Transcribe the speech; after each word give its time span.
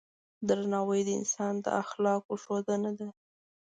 درناوی 0.47 1.01
د 1.05 1.09
انسان 1.19 1.53
د 1.61 1.67
اخلاقو 1.81 2.33
ښودنه 2.43 2.91
ده. 2.99 3.07